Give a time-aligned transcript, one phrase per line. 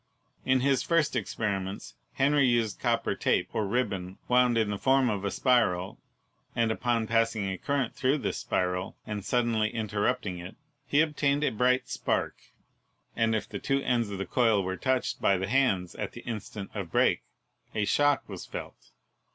[0.45, 5.23] In his first experiments Henry used copper tape or ribbon wound in the form of
[5.23, 5.99] a spiral,
[6.55, 10.55] and, upon passing a current through this spiral and suddenly interrupting it,
[10.87, 12.37] he obtained a bright spark,
[13.15, 16.21] and if the two ends of the coil were touched by the hands at the
[16.21, 17.21] instant of break,
[17.75, 18.89] a shock was felt.